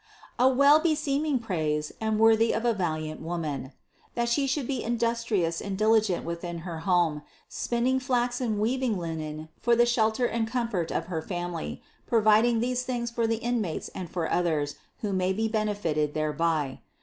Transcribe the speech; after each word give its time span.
A 0.39 0.49
well 0.49 0.79
beseem 0.81 1.27
ing 1.27 1.37
praise 1.37 1.91
and 2.01 2.17
worthy 2.19 2.53
of 2.53 2.65
a 2.65 2.73
valiant 2.73 3.21
woman: 3.21 3.71
that 4.15 4.29
she 4.29 4.47
592 4.47 4.47
CITY 4.47 4.47
OF 4.47 4.49
GOD 4.49 4.53
should 4.55 4.67
be 4.67 4.83
industrious 5.45 5.61
and 5.61 5.77
diligent 5.77 6.25
within 6.25 6.57
her 6.65 6.79
home, 6.79 7.21
spin 7.47 7.83
ning 7.83 7.99
flax 7.99 8.41
and 8.41 8.57
weaving 8.59 8.97
linen 8.97 9.49
for 9.59 9.75
the 9.75 9.85
shelter 9.85 10.25
and 10.25 10.47
comfort 10.47 10.91
of 10.91 11.05
her 11.05 11.21
family, 11.21 11.83
providing 12.07 12.61
these 12.61 12.81
things 12.81 13.11
for 13.11 13.27
the 13.27 13.35
inmates 13.37 13.89
and 13.89 14.09
for 14.09 14.27
others, 14.27 14.73
who 15.01 15.13
may 15.13 15.31
be 15.33 15.47
benefited 15.47 16.15
thereby. 16.15 16.79